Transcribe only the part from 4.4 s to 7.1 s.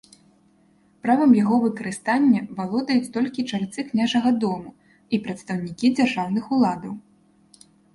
дому і прадстаўнікі дзяржаўных уладаў.